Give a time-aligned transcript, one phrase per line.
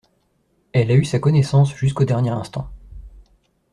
[0.71, 2.67] Elle a eu sa connaissance jusqu'au dernier instant.